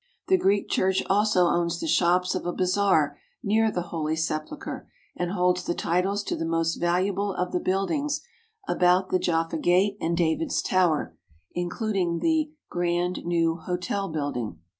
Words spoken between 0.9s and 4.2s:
also owns the shops of a bazaar near the Holy